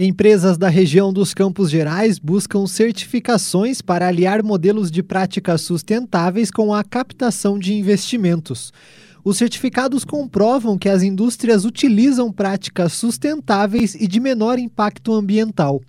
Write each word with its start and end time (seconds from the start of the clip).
Empresas 0.00 0.56
da 0.56 0.68
região 0.68 1.12
dos 1.12 1.34
Campos 1.34 1.68
Gerais 1.68 2.20
buscam 2.20 2.68
certificações 2.68 3.82
para 3.82 4.06
aliar 4.06 4.44
modelos 4.44 4.92
de 4.92 5.02
práticas 5.02 5.62
sustentáveis 5.62 6.52
com 6.52 6.72
a 6.72 6.84
captação 6.84 7.58
de 7.58 7.74
investimentos. 7.74 8.72
Os 9.24 9.38
certificados 9.38 10.04
comprovam 10.04 10.78
que 10.78 10.88
as 10.88 11.02
indústrias 11.02 11.64
utilizam 11.64 12.30
práticas 12.30 12.92
sustentáveis 12.92 13.96
e 13.96 14.06
de 14.06 14.20
menor 14.20 14.60
impacto 14.60 15.12
ambiental. 15.12 15.80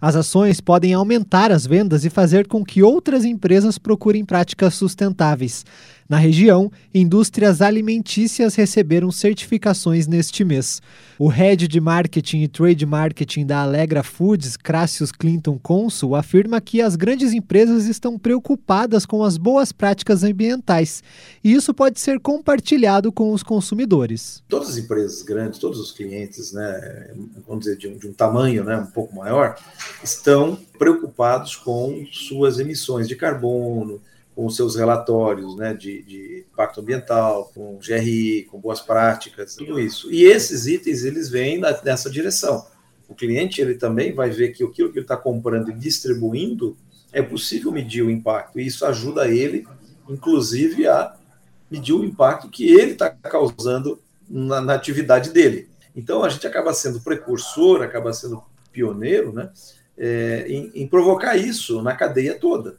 As 0.00 0.14
ações 0.14 0.60
podem 0.60 0.94
aumentar 0.94 1.50
as 1.50 1.66
vendas 1.66 2.04
e 2.04 2.08
fazer 2.08 2.46
com 2.46 2.64
que 2.64 2.84
outras 2.84 3.24
empresas 3.24 3.78
procurem 3.78 4.24
práticas 4.24 4.74
sustentáveis. 4.74 5.64
Na 6.08 6.18
região, 6.18 6.70
indústrias 6.94 7.60
alimentícias 7.60 8.54
receberam 8.54 9.10
certificações 9.10 10.06
neste 10.06 10.44
mês. 10.44 10.80
O 11.18 11.26
head 11.26 11.66
de 11.66 11.80
marketing 11.80 12.42
e 12.42 12.48
trade 12.48 12.86
marketing 12.86 13.44
da 13.44 13.62
Alegra 13.62 14.04
Foods, 14.04 14.56
Crassius 14.56 15.10
Clinton 15.10 15.58
Consul, 15.58 16.14
afirma 16.14 16.60
que 16.60 16.80
as 16.80 16.94
grandes 16.94 17.32
empresas 17.32 17.86
estão 17.86 18.16
preocupadas 18.16 19.04
com 19.04 19.24
as 19.24 19.36
boas 19.36 19.72
práticas 19.72 20.22
ambientais 20.22 21.02
e 21.42 21.52
isso 21.52 21.74
pode 21.74 21.98
ser 21.98 22.20
compartilhado 22.20 23.10
com 23.10 23.32
os 23.32 23.42
consumidores. 23.42 24.44
Todas 24.48 24.68
as 24.70 24.76
empresas 24.76 25.22
grandes, 25.22 25.58
todos 25.58 25.80
os 25.80 25.90
clientes, 25.90 26.52
né, 26.52 27.10
vamos 27.48 27.64
dizer, 27.64 27.78
de 27.78 27.88
um, 27.88 27.98
de 27.98 28.06
um 28.06 28.12
tamanho 28.12 28.62
né, 28.62 28.76
um 28.76 28.86
pouco 28.86 29.16
maior, 29.16 29.56
estão 30.04 30.56
preocupados 30.78 31.56
com 31.56 32.06
suas 32.12 32.60
emissões 32.60 33.08
de 33.08 33.16
carbono, 33.16 34.00
com 34.36 34.50
seus 34.50 34.76
relatórios 34.76 35.56
né, 35.56 35.72
de, 35.72 36.02
de, 36.02 36.44
impacto 36.52 36.82
ambiental, 36.82 37.50
com 37.54 37.78
GRI, 37.78 38.46
com 38.50 38.60
boas 38.60 38.82
práticas, 38.82 39.56
tudo 39.56 39.80
isso. 39.80 40.12
E 40.12 40.24
esses 40.24 40.66
itens 40.66 41.04
eles 41.04 41.30
vêm 41.30 41.58
nessa 41.82 42.10
direção. 42.10 42.66
O 43.08 43.14
cliente 43.14 43.62
ele 43.62 43.76
também 43.76 44.12
vai 44.12 44.28
ver 44.28 44.50
que 44.50 44.62
aquilo 44.62 44.92
que 44.92 44.98
ele 44.98 45.04
está 45.04 45.16
comprando 45.16 45.70
e 45.70 45.74
distribuindo 45.74 46.76
é 47.14 47.22
possível 47.22 47.72
medir 47.72 48.02
o 48.02 48.10
impacto 48.10 48.60
e 48.60 48.66
isso 48.66 48.84
ajuda 48.84 49.26
ele, 49.26 49.66
inclusive, 50.06 50.86
a 50.86 51.16
medir 51.70 51.94
o 51.94 52.04
impacto 52.04 52.50
que 52.50 52.68
ele 52.68 52.92
está 52.92 53.08
causando 53.08 53.98
na, 54.28 54.60
na 54.60 54.74
atividade 54.74 55.30
dele. 55.30 55.66
Então 55.94 56.22
a 56.22 56.28
gente 56.28 56.46
acaba 56.46 56.74
sendo 56.74 57.00
precursor, 57.00 57.80
acaba 57.80 58.12
sendo 58.12 58.42
pioneiro, 58.70 59.32
né, 59.32 59.48
é, 59.96 60.44
em, 60.46 60.70
em 60.74 60.86
provocar 60.86 61.36
isso 61.38 61.80
na 61.80 61.96
cadeia 61.96 62.38
toda 62.38 62.76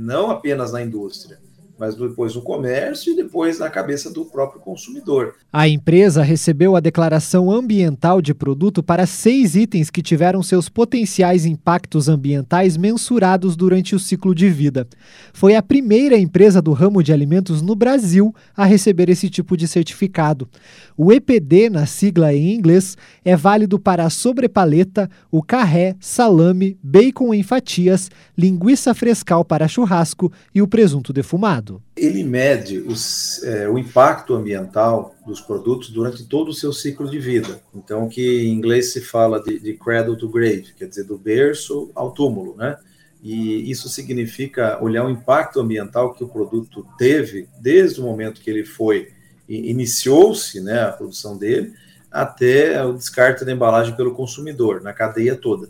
não 0.00 0.30
apenas 0.30 0.72
na 0.72 0.82
indústria, 0.82 1.38
mas 1.80 1.94
depois 1.94 2.34
no 2.34 2.42
comércio 2.42 3.14
e 3.14 3.16
depois 3.16 3.58
na 3.58 3.70
cabeça 3.70 4.12
do 4.12 4.26
próprio 4.26 4.60
consumidor. 4.60 5.34
A 5.50 5.66
empresa 5.66 6.22
recebeu 6.22 6.76
a 6.76 6.80
declaração 6.80 7.50
ambiental 7.50 8.20
de 8.20 8.34
produto 8.34 8.82
para 8.82 9.06
seis 9.06 9.56
itens 9.56 9.88
que 9.88 10.02
tiveram 10.02 10.42
seus 10.42 10.68
potenciais 10.68 11.46
impactos 11.46 12.06
ambientais 12.06 12.76
mensurados 12.76 13.56
durante 13.56 13.94
o 13.94 13.98
ciclo 13.98 14.34
de 14.34 14.50
vida. 14.50 14.86
Foi 15.32 15.56
a 15.56 15.62
primeira 15.62 16.18
empresa 16.18 16.60
do 16.60 16.72
ramo 16.74 17.02
de 17.02 17.14
alimentos 17.14 17.62
no 17.62 17.74
Brasil 17.74 18.34
a 18.54 18.66
receber 18.66 19.08
esse 19.08 19.30
tipo 19.30 19.56
de 19.56 19.66
certificado. 19.66 20.46
O 20.94 21.10
EPD, 21.10 21.70
na 21.70 21.86
sigla 21.86 22.34
em 22.34 22.52
inglês, 22.52 22.94
é 23.24 23.34
válido 23.34 23.78
para 23.78 24.04
a 24.04 24.10
sobrepaleta, 24.10 25.08
o 25.30 25.42
carré, 25.42 25.96
salame, 25.98 26.76
bacon 26.82 27.32
em 27.32 27.42
fatias, 27.42 28.10
linguiça 28.36 28.92
frescal 28.92 29.42
para 29.46 29.66
churrasco 29.66 30.30
e 30.54 30.60
o 30.60 30.68
presunto 30.68 31.10
defumado. 31.10 31.69
Ele 31.96 32.24
mede 32.24 32.78
os, 32.78 33.42
é, 33.42 33.68
o 33.68 33.78
impacto 33.78 34.34
ambiental 34.34 35.14
dos 35.26 35.40
produtos 35.40 35.90
durante 35.90 36.24
todo 36.24 36.48
o 36.48 36.54
seu 36.54 36.72
ciclo 36.72 37.08
de 37.08 37.18
vida. 37.18 37.60
Então, 37.74 38.08
que 38.08 38.42
em 38.42 38.52
inglês 38.52 38.92
se 38.92 39.00
fala 39.00 39.42
de, 39.42 39.58
de 39.58 39.74
cradle 39.74 40.16
to 40.16 40.28
grave, 40.28 40.72
quer 40.76 40.86
dizer, 40.86 41.04
do 41.04 41.18
berço 41.18 41.90
ao 41.94 42.12
túmulo, 42.12 42.56
né? 42.56 42.76
E 43.22 43.70
isso 43.70 43.88
significa 43.88 44.82
olhar 44.82 45.04
o 45.04 45.10
impacto 45.10 45.60
ambiental 45.60 46.14
que 46.14 46.24
o 46.24 46.28
produto 46.28 46.86
teve 46.96 47.48
desde 47.60 48.00
o 48.00 48.04
momento 48.04 48.40
que 48.40 48.48
ele 48.48 48.64
foi 48.64 49.12
iniciou-se, 49.50 50.60
né, 50.60 50.84
a 50.84 50.92
produção 50.92 51.36
dele, 51.36 51.72
até 52.10 52.84
o 52.84 52.92
descarte 52.92 53.44
da 53.44 53.52
embalagem 53.52 53.96
pelo 53.96 54.14
consumidor, 54.14 54.80
na 54.80 54.92
cadeia 54.92 55.36
toda. 55.36 55.68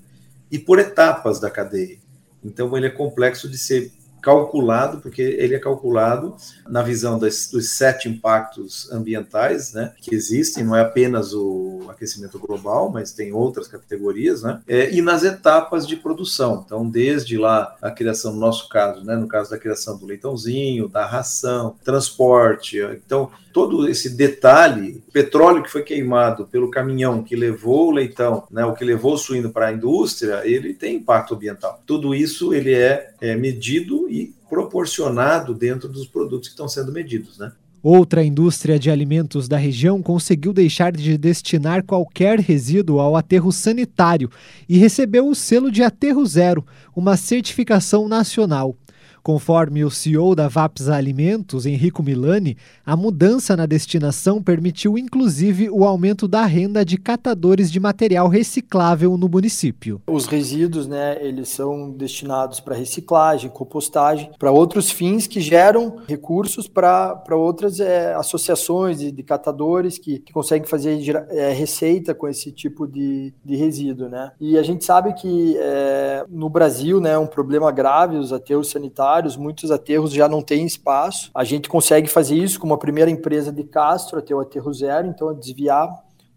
E 0.50 0.58
por 0.58 0.78
etapas 0.78 1.40
da 1.40 1.50
cadeia. 1.50 1.98
Então, 2.44 2.76
ele 2.76 2.86
é 2.86 2.90
complexo 2.90 3.48
de 3.48 3.58
ser 3.58 3.92
calculado, 4.20 5.00
porque 5.00 5.22
ele 5.22 5.54
é 5.54 5.58
calculado 5.58 6.36
na 6.68 6.82
visão 6.82 7.18
das, 7.18 7.48
dos 7.50 7.70
sete 7.70 8.08
impactos 8.08 8.90
ambientais 8.92 9.72
né, 9.72 9.92
que 9.98 10.14
existem, 10.14 10.64
não 10.64 10.76
é 10.76 10.82
apenas 10.82 11.32
o 11.32 11.86
aquecimento 11.88 12.38
global, 12.38 12.90
mas 12.90 13.12
tem 13.12 13.32
outras 13.32 13.68
categorias, 13.68 14.42
né, 14.42 14.60
é, 14.68 14.92
e 14.92 15.02
nas 15.02 15.22
etapas 15.22 15.86
de 15.86 15.96
produção. 15.96 16.62
Então, 16.64 16.88
desde 16.88 17.36
lá 17.36 17.76
a 17.80 17.90
criação, 17.90 18.32
no 18.32 18.40
nosso 18.40 18.68
caso, 18.68 19.04
né, 19.04 19.16
no 19.16 19.28
caso 19.28 19.50
da 19.50 19.58
criação 19.58 19.96
do 19.98 20.06
leitãozinho, 20.06 20.88
da 20.88 21.06
ração, 21.06 21.76
transporte, 21.84 22.78
então 22.78 23.30
todo 23.52 23.88
esse 23.88 24.10
detalhe, 24.10 25.02
petróleo 25.12 25.62
que 25.62 25.70
foi 25.70 25.82
queimado 25.82 26.46
pelo 26.46 26.70
caminhão 26.70 27.22
que 27.22 27.36
levou 27.36 27.88
o 27.88 27.92
leitão, 27.92 28.44
né, 28.50 28.64
o 28.64 28.74
que 28.74 28.84
levou 28.84 29.14
o 29.14 29.18
suíno 29.18 29.50
para 29.50 29.68
a 29.68 29.72
indústria, 29.72 30.42
ele 30.44 30.74
tem 30.74 30.96
impacto 30.96 31.34
ambiental. 31.34 31.82
Tudo 31.86 32.14
isso 32.14 32.54
ele 32.54 32.74
é, 32.74 33.09
é 33.20 33.36
medido 33.36 34.08
e 34.08 34.34
proporcionado 34.48 35.54
dentro 35.54 35.88
dos 35.88 36.06
produtos 36.06 36.48
que 36.48 36.52
estão 36.52 36.68
sendo 36.68 36.92
medidos, 36.92 37.38
né? 37.38 37.52
Outra 37.82 38.22
indústria 38.22 38.78
de 38.78 38.90
alimentos 38.90 39.48
da 39.48 39.56
região 39.56 40.02
conseguiu 40.02 40.52
deixar 40.52 40.92
de 40.92 41.16
destinar 41.16 41.82
qualquer 41.82 42.38
resíduo 42.38 43.00
ao 43.00 43.16
aterro 43.16 43.50
sanitário 43.50 44.30
e 44.68 44.76
recebeu 44.76 45.26
o 45.26 45.34
selo 45.34 45.70
de 45.70 45.82
Aterro 45.82 46.26
Zero, 46.26 46.66
uma 46.94 47.16
certificação 47.16 48.06
nacional. 48.06 48.76
Conforme 49.22 49.84
o 49.84 49.90
CEO 49.90 50.34
da 50.34 50.48
VAPS 50.48 50.88
Alimentos, 50.88 51.66
Henrico 51.66 52.02
Milani, 52.02 52.56
a 52.84 52.96
mudança 52.96 53.54
na 53.56 53.66
destinação 53.66 54.42
permitiu 54.42 54.96
inclusive 54.96 55.68
o 55.68 55.84
aumento 55.84 56.26
da 56.26 56.44
renda 56.46 56.84
de 56.84 56.96
catadores 56.96 57.70
de 57.70 57.78
material 57.78 58.28
reciclável 58.28 59.16
no 59.18 59.28
município. 59.28 60.00
Os 60.06 60.26
resíduos, 60.26 60.86
né, 60.86 61.18
eles 61.20 61.50
são 61.50 61.90
destinados 61.90 62.60
para 62.60 62.74
reciclagem, 62.74 63.50
compostagem, 63.50 64.30
para 64.38 64.50
outros 64.50 64.90
fins 64.90 65.26
que 65.26 65.40
geram 65.40 65.98
recursos 66.08 66.66
para 66.66 67.22
outras 67.32 67.78
é, 67.78 68.14
associações 68.14 68.98
de, 68.98 69.12
de 69.12 69.22
catadores 69.22 69.98
que, 69.98 70.18
que, 70.20 70.32
conseguem 70.32 70.66
fazer 70.66 70.98
é, 71.30 71.52
receita 71.52 72.14
com 72.14 72.26
esse 72.26 72.50
tipo 72.50 72.86
de, 72.86 73.34
de 73.44 73.56
resíduo, 73.56 74.08
né? 74.08 74.32
E 74.40 74.56
a 74.56 74.62
gente 74.62 74.84
sabe 74.84 75.12
que 75.12 75.56
é, 75.58 76.24
no 76.28 76.48
Brasil, 76.48 77.00
né, 77.00 77.12
é 77.12 77.18
um 77.18 77.26
problema 77.26 77.70
grave 77.70 78.16
os 78.16 78.32
aterros 78.32 78.70
sanitários 78.70 79.09
muitos 79.36 79.70
aterros 79.70 80.12
já 80.12 80.28
não 80.28 80.42
têm 80.42 80.66
espaço. 80.66 81.30
A 81.34 81.44
gente 81.44 81.68
consegue 81.68 82.08
fazer 82.08 82.36
isso 82.36 82.60
com 82.60 82.66
uma 82.66 82.78
primeira 82.78 83.10
empresa 83.10 83.52
de 83.52 83.64
Castro, 83.64 84.18
até 84.18 84.34
o 84.34 84.40
aterro 84.40 84.72
zero, 84.72 85.08
então 85.08 85.34
desviar 85.34 85.88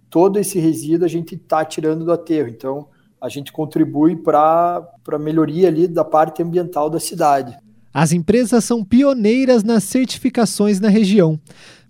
todo 0.10 0.40
esse 0.40 0.60
resíduo 0.60 1.06
a 1.06 1.10
gente 1.10 1.36
está 1.36 1.66
tirando 1.66 2.06
do 2.06 2.12
aterro. 2.12 2.50
Então 2.50 2.88
a 3.22 3.30
gente 3.30 3.52
contribui 3.52 4.16
para 4.16 4.88
a 5.12 5.18
melhoria 5.20 5.68
ali 5.68 5.88
da 5.88 6.04
parte 6.04 6.42
ambiental 6.44 6.90
da 6.90 7.00
cidade. 7.00 7.58
As 7.94 8.12
empresas 8.12 8.64
são 8.64 8.84
pioneiras 8.84 9.64
nas 9.64 9.84
certificações 9.84 10.80
na 10.80 10.90
região. 10.90 11.40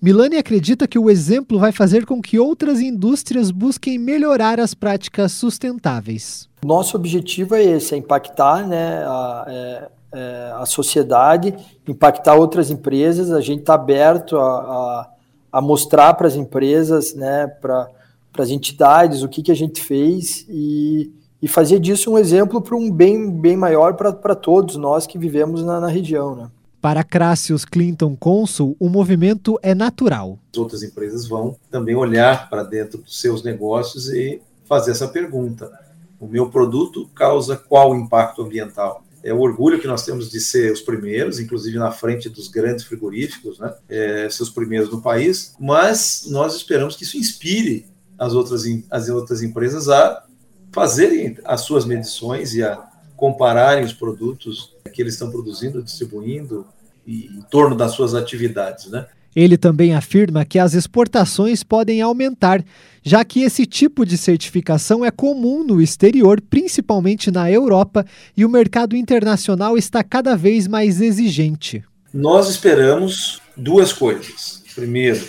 Milani 0.01 0.35
acredita 0.35 0.85
que 0.85 1.00
o 1.00 1.09
exemplo 1.09 1.57
vai 1.57 1.71
fazer 1.71 2.05
com 2.05 2.21
que 2.21 2.38
outras 2.38 2.81
indústrias 2.81 3.51
busquem 3.51 3.97
melhorar 3.97 4.59
as 4.59 4.73
práticas 4.73 5.31
sustentáveis. 5.31 6.50
Nosso 6.65 6.97
objetivo 6.97 7.55
é 7.55 7.63
esse, 7.63 7.95
é 7.95 7.97
impactar 7.97 8.67
né, 8.67 8.97
a, 9.05 9.45
é, 9.47 9.89
é, 10.13 10.53
a 10.56 10.66
sociedade, 10.66 11.53
impactar 11.88 12.35
outras 12.35 12.69
empresas. 12.69 13.31
A 13.31 13.41
gente 13.41 13.62
está 13.62 13.74
aberto 13.74 14.38
a, 14.38 14.41
a, 14.44 15.09
a 15.53 15.62
mostrar 15.62 16.13
para 16.13 16.28
as 16.28 16.35
empresas, 16.35 17.13
né, 17.16 17.47
para 17.47 17.90
as 18.38 18.50
entidades, 18.50 19.24
o 19.24 19.29
que, 19.29 19.41
que 19.41 19.51
a 19.51 19.56
gente 19.56 19.81
fez 19.81 20.46
e, 20.47 21.12
e 21.41 21.47
fazer 21.47 21.79
disso 21.79 22.12
um 22.12 22.18
exemplo 22.18 22.62
para 22.62 22.75
um 22.75 22.92
bem, 22.92 23.30
bem 23.30 23.57
maior 23.57 23.95
para 23.95 24.36
todos 24.36 24.75
nós 24.75 25.07
que 25.07 25.18
vivemos 25.18 25.63
na, 25.63 25.80
na 25.80 25.88
região. 25.88 26.36
Né? 26.36 26.48
Para 26.83 27.04
Crassius 27.04 27.63
Clinton 27.63 28.16
Consul, 28.16 28.75
o 28.80 28.89
movimento 28.89 29.57
é 29.63 29.74
natural. 29.74 30.38
As 30.51 30.59
outras 30.59 30.83
empresas 30.83 31.27
vão 31.27 31.56
também 31.71 31.95
olhar 31.95 32.50
para 32.50 32.62
dentro 32.62 32.98
dos 33.00 33.19
seus 33.21 33.42
negócios 33.42 34.09
e 34.09 34.42
fazer 34.66 34.92
essa 34.92 35.07
pergunta: 35.07 35.71
o 36.19 36.27
meu 36.27 36.50
produto 36.50 37.07
causa 37.16 37.56
qual 37.56 37.95
impacto 37.95 38.42
ambiental? 38.42 39.01
É 39.23 39.33
o 39.33 39.39
orgulho 39.39 39.79
que 39.79 39.87
nós 39.87 40.03
temos 40.05 40.29
de 40.29 40.39
ser 40.41 40.71
os 40.71 40.81
primeiros, 40.81 41.39
inclusive 41.39 41.79
na 41.79 41.91
frente 41.91 42.27
dos 42.27 42.49
grandes 42.49 42.83
frigoríficos, 42.83 43.57
né? 43.57 43.73
É, 43.87 44.29
ser 44.29 44.43
os 44.43 44.49
primeiros 44.49 44.91
no 44.91 45.01
país, 45.01 45.55
mas 45.59 46.25
nós 46.27 46.55
esperamos 46.55 46.95
que 46.95 47.03
isso 47.03 47.17
inspire 47.17 47.85
as 48.19 48.33
outras, 48.33 48.63
as 48.91 49.09
outras 49.09 49.41
empresas 49.41 49.87
a 49.87 50.25
fazerem 50.71 51.37
as 51.45 51.61
suas 51.61 51.85
medições 51.85 52.53
e 52.53 52.63
a 52.63 52.75
compararem 53.15 53.85
os 53.85 53.93
produtos 53.93 54.75
que 54.93 55.01
eles 55.01 55.13
estão 55.13 55.31
produzindo, 55.31 55.81
distribuindo 55.81 56.65
e 57.07 57.27
em 57.27 57.41
torno 57.43 57.75
das 57.75 57.91
suas 57.91 58.13
atividades, 58.13 58.87
né? 58.87 59.07
Ele 59.35 59.57
também 59.57 59.94
afirma 59.94 60.45
que 60.45 60.59
as 60.59 60.74
exportações 60.74 61.63
podem 61.63 62.01
aumentar, 62.01 62.63
já 63.01 63.25
que 63.25 63.41
esse 63.41 63.65
tipo 63.65 64.06
de 64.06 64.18
certificação 64.18 65.03
é 65.03 65.12
comum 65.12 65.63
no 65.63 65.81
exterior, 65.81 66.39
principalmente 66.41 67.31
na 67.31 67.51
Europa, 67.51 68.06
e 68.38 68.45
o 68.45 68.50
mercado 68.50 68.95
internacional 68.95 69.77
está 69.77 70.03
cada 70.03 70.35
vez 70.35 70.68
mais 70.68 71.01
exigente. 71.01 71.83
Nós 72.13 72.50
esperamos 72.50 73.41
duas 73.57 73.91
coisas. 73.91 74.63
Primeiro, 74.75 75.24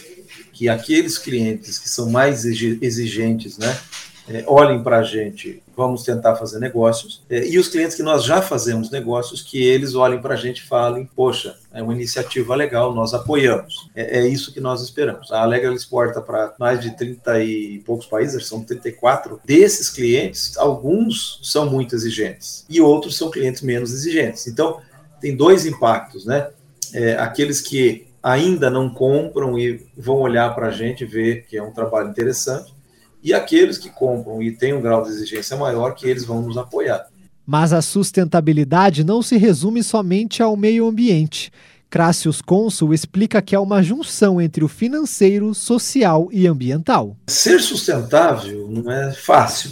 que 0.52 0.68
aqueles 0.68 1.18
clientes 1.18 1.78
que 1.78 1.88
são 1.88 2.10
mais 2.10 2.44
exigentes, 2.44 3.58
né, 3.58 3.76
é, 4.28 4.42
olhem 4.46 4.82
para 4.82 4.98
a 4.98 5.02
gente, 5.02 5.62
vamos 5.76 6.02
tentar 6.02 6.36
fazer 6.36 6.58
negócios. 6.58 7.22
É, 7.28 7.46
e 7.46 7.58
os 7.58 7.68
clientes 7.68 7.94
que 7.94 8.02
nós 8.02 8.24
já 8.24 8.40
fazemos 8.40 8.90
negócios, 8.90 9.42
que 9.42 9.62
eles 9.62 9.94
olhem 9.94 10.20
para 10.20 10.34
a 10.34 10.36
gente 10.36 10.58
e 10.58 10.66
falem: 10.66 11.08
poxa, 11.14 11.56
é 11.72 11.82
uma 11.82 11.92
iniciativa 11.92 12.54
legal, 12.54 12.94
nós 12.94 13.12
apoiamos. 13.12 13.90
É, 13.94 14.20
é 14.20 14.26
isso 14.26 14.52
que 14.52 14.60
nós 14.60 14.82
esperamos. 14.82 15.30
A 15.30 15.42
Alegra 15.42 15.72
exporta 15.74 16.20
para 16.20 16.54
mais 16.58 16.80
de 16.80 16.96
30 16.96 17.42
e 17.42 17.78
poucos 17.80 18.06
países, 18.06 18.46
são 18.46 18.62
34. 18.62 19.40
Desses 19.44 19.90
clientes, 19.90 20.56
alguns 20.56 21.40
são 21.42 21.68
muito 21.68 21.94
exigentes 21.94 22.64
e 22.68 22.80
outros 22.80 23.16
são 23.16 23.30
clientes 23.30 23.60
menos 23.60 23.92
exigentes. 23.92 24.46
Então, 24.46 24.80
tem 25.20 25.36
dois 25.36 25.66
impactos, 25.66 26.24
né? 26.24 26.48
É, 26.94 27.14
aqueles 27.14 27.60
que 27.60 28.06
ainda 28.22 28.70
não 28.70 28.88
compram 28.88 29.58
e 29.58 29.84
vão 29.94 30.16
olhar 30.16 30.54
para 30.54 30.68
a 30.68 30.70
gente 30.70 31.04
ver 31.04 31.44
que 31.46 31.58
é 31.58 31.62
um 31.62 31.72
trabalho 31.72 32.08
interessante 32.08 32.73
e 33.24 33.32
aqueles 33.32 33.78
que 33.78 33.88
compram 33.88 34.42
e 34.42 34.52
têm 34.52 34.74
um 34.74 34.82
grau 34.82 35.02
de 35.02 35.08
exigência 35.08 35.56
maior, 35.56 35.94
que 35.94 36.06
eles 36.06 36.26
vão 36.26 36.42
nos 36.42 36.58
apoiar. 36.58 37.06
Mas 37.46 37.72
a 37.72 37.80
sustentabilidade 37.80 39.02
não 39.02 39.22
se 39.22 39.38
resume 39.38 39.82
somente 39.82 40.42
ao 40.42 40.54
meio 40.56 40.86
ambiente. 40.86 41.50
Crácius 41.88 42.42
Consul 42.42 42.92
explica 42.92 43.40
que 43.40 43.54
é 43.54 43.58
uma 43.58 43.82
junção 43.82 44.40
entre 44.40 44.64
o 44.64 44.68
financeiro, 44.68 45.54
social 45.54 46.28
e 46.32 46.46
ambiental. 46.46 47.16
Ser 47.26 47.60
sustentável 47.60 48.68
não 48.68 48.90
é 48.90 49.12
fácil. 49.12 49.70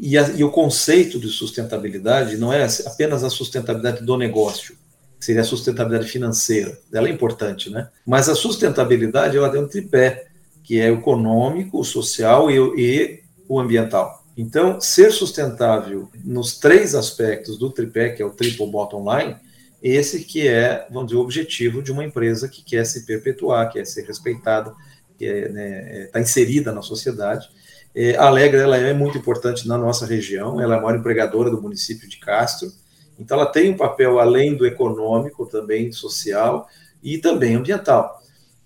E, 0.00 0.16
a, 0.16 0.30
e 0.30 0.42
o 0.42 0.50
conceito 0.50 1.18
de 1.18 1.28
sustentabilidade 1.28 2.38
não 2.38 2.52
é 2.52 2.66
apenas 2.86 3.22
a 3.22 3.28
sustentabilidade 3.28 4.04
do 4.04 4.16
negócio, 4.16 4.76
seria 5.20 5.42
a 5.42 5.44
sustentabilidade 5.44 6.10
financeira. 6.10 6.78
Ela 6.92 7.08
é 7.08 7.10
importante, 7.10 7.68
né? 7.68 7.88
Mas 8.06 8.28
a 8.28 8.34
sustentabilidade 8.34 9.36
ela 9.36 9.50
tem 9.50 9.60
um 9.60 9.68
tripé 9.68 10.26
que 10.64 10.80
é 10.80 10.90
econômico, 10.90 11.84
social 11.84 12.50
e, 12.50 12.56
e 12.76 13.22
o 13.46 13.60
ambiental. 13.60 14.24
Então, 14.36 14.80
ser 14.80 15.12
sustentável 15.12 16.08
nos 16.24 16.58
três 16.58 16.94
aspectos 16.94 17.56
do 17.56 17.70
tripé, 17.70 18.08
que 18.08 18.22
é 18.22 18.26
o 18.26 18.30
triple 18.30 18.66
bottom 18.66 19.04
line, 19.16 19.36
esse 19.80 20.24
que 20.24 20.48
é, 20.48 20.86
vamos 20.90 21.08
dizer, 21.08 21.18
o 21.18 21.22
objetivo 21.22 21.82
de 21.82 21.92
uma 21.92 22.04
empresa 22.04 22.48
que 22.48 22.64
quer 22.64 22.84
se 22.84 23.04
perpetuar, 23.04 23.70
quer 23.70 23.86
ser 23.86 24.06
respeitada, 24.06 24.74
que 25.18 25.26
está 25.26 25.52
né, 25.52 26.02
é, 26.02 26.06
tá 26.06 26.20
inserida 26.20 26.72
na 26.72 26.82
sociedade. 26.82 27.48
É, 27.94 28.16
Alegre 28.16 28.60
ela 28.60 28.76
é 28.76 28.92
muito 28.92 29.18
importante 29.18 29.68
na 29.68 29.78
nossa 29.78 30.06
região, 30.06 30.60
ela 30.60 30.74
é 30.74 30.78
a 30.78 30.80
maior 30.80 30.98
empregadora 30.98 31.50
do 31.50 31.60
município 31.60 32.08
de 32.08 32.16
Castro, 32.16 32.72
então 33.18 33.38
ela 33.38 33.46
tem 33.46 33.70
um 33.70 33.76
papel 33.76 34.18
além 34.18 34.56
do 34.56 34.66
econômico, 34.66 35.46
também 35.46 35.92
social 35.92 36.66
e 37.02 37.18
também 37.18 37.54
ambiental. 37.54 38.23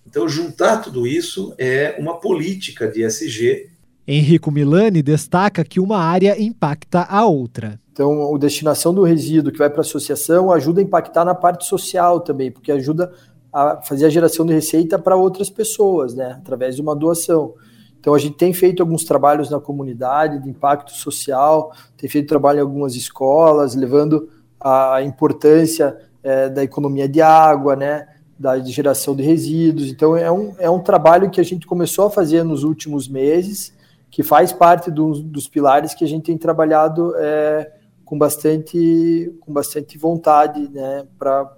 Então, 0.08 0.26
juntar 0.26 0.78
tudo 0.78 1.06
isso 1.06 1.54
é 1.58 1.94
uma 1.98 2.18
política 2.18 2.88
de 2.88 3.02
SG. 3.02 3.68
Henrico 4.06 4.50
Milani 4.50 5.02
destaca 5.02 5.62
que 5.62 5.78
uma 5.78 5.98
área 5.98 6.40
impacta 6.42 7.02
a 7.02 7.26
outra. 7.26 7.78
Então, 7.92 8.34
a 8.34 8.38
destinação 8.38 8.94
do 8.94 9.02
resíduo 9.02 9.52
que 9.52 9.58
vai 9.58 9.68
para 9.68 9.80
a 9.80 9.82
associação 9.82 10.50
ajuda 10.50 10.80
a 10.80 10.82
impactar 10.82 11.26
na 11.26 11.34
parte 11.34 11.66
social 11.66 12.20
também, 12.20 12.50
porque 12.50 12.72
ajuda 12.72 13.12
a 13.52 13.82
fazer 13.82 14.06
a 14.06 14.08
geração 14.08 14.46
de 14.46 14.54
receita 14.54 14.98
para 14.98 15.14
outras 15.14 15.50
pessoas, 15.50 16.14
né, 16.14 16.36
através 16.38 16.76
de 16.76 16.80
uma 16.80 16.96
doação. 16.96 17.52
Então, 18.00 18.14
a 18.14 18.18
gente 18.18 18.36
tem 18.36 18.54
feito 18.54 18.82
alguns 18.82 19.04
trabalhos 19.04 19.50
na 19.50 19.60
comunidade 19.60 20.42
de 20.42 20.48
impacto 20.48 20.92
social, 20.92 21.70
tem 21.98 22.08
feito 22.08 22.28
trabalho 22.28 22.60
em 22.60 22.62
algumas 22.62 22.94
escolas, 22.94 23.74
levando 23.74 24.30
a 24.58 25.02
importância 25.02 25.98
é, 26.22 26.48
da 26.48 26.64
economia 26.64 27.06
de 27.06 27.20
água, 27.20 27.76
né, 27.76 28.06
da 28.38 28.58
geração 28.60 29.16
de 29.16 29.22
resíduos. 29.22 29.88
Então, 29.88 30.16
é 30.16 30.30
um, 30.30 30.54
é 30.58 30.70
um 30.70 30.78
trabalho 30.78 31.30
que 31.30 31.40
a 31.40 31.44
gente 31.44 31.66
começou 31.66 32.06
a 32.06 32.10
fazer 32.10 32.44
nos 32.44 32.62
últimos 32.62 33.08
meses, 33.08 33.74
que 34.10 34.22
faz 34.22 34.52
parte 34.52 34.90
do, 34.90 35.12
dos 35.22 35.48
pilares 35.48 35.94
que 35.94 36.04
a 36.04 36.08
gente 36.08 36.26
tem 36.26 36.38
trabalhado 36.38 37.14
é, 37.16 37.72
com, 38.04 38.16
bastante, 38.16 39.34
com 39.40 39.52
bastante 39.52 39.98
vontade, 39.98 40.68
né, 40.70 41.04
para 41.18 41.50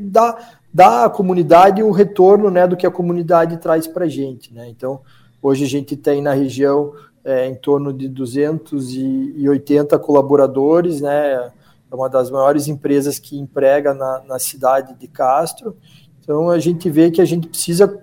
dar, 0.00 0.60
dar 0.72 1.04
à 1.04 1.10
comunidade 1.10 1.82
o 1.82 1.90
retorno 1.90 2.50
né, 2.50 2.66
do 2.66 2.76
que 2.76 2.86
a 2.86 2.90
comunidade 2.90 3.56
traz 3.58 3.86
para 3.86 4.04
a 4.04 4.08
gente. 4.08 4.52
Né? 4.52 4.68
Então, 4.68 5.00
hoje 5.40 5.64
a 5.64 5.68
gente 5.68 5.96
tem 5.96 6.20
na 6.20 6.32
região 6.32 6.92
é, 7.24 7.46
em 7.46 7.54
torno 7.54 7.92
de 7.92 8.08
280 8.08 9.98
colaboradores, 10.00 11.00
né, 11.00 11.52
é 11.92 11.94
uma 11.94 12.08
das 12.08 12.30
maiores 12.30 12.68
empresas 12.68 13.18
que 13.18 13.38
emprega 13.38 13.92
na, 13.92 14.22
na 14.26 14.38
cidade 14.38 14.98
de 14.98 15.06
Castro. 15.06 15.76
Então 16.20 16.48
a 16.48 16.58
gente 16.58 16.88
vê 16.88 17.10
que 17.10 17.20
a 17.20 17.24
gente 17.24 17.46
precisa 17.46 18.02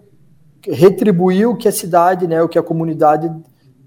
retribuir 0.63 1.50
o 1.50 1.57
que 1.57 1.68
a 1.68 1.71
cidade, 1.71 2.27
né, 2.27 2.41
o 2.44 2.47
que 2.47 2.59
a 2.59 2.63
comunidade 2.63 3.31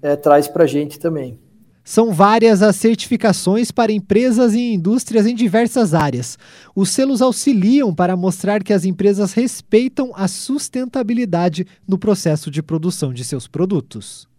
é, 0.01 0.17
traz 0.17 0.47
para 0.47 0.65
a 0.65 0.67
gente 0.67 0.99
também. 0.99 1.39
São 1.85 2.13
várias 2.13 2.61
as 2.61 2.75
certificações 2.75 3.71
para 3.71 3.91
empresas 3.91 4.53
e 4.53 4.73
indústrias 4.73 5.25
em 5.25 5.35
diversas 5.35 5.93
áreas. 5.93 6.37
Os 6.75 6.89
selos 6.89 7.21
auxiliam 7.21 7.93
para 7.93 8.15
mostrar 8.15 8.63
que 8.63 8.73
as 8.73 8.85
empresas 8.85 9.33
respeitam 9.33 10.11
a 10.15 10.27
sustentabilidade 10.27 11.65
no 11.87 11.97
processo 11.97 12.51
de 12.51 12.61
produção 12.61 13.13
de 13.13 13.23
seus 13.23 13.47
produtos. 13.47 14.32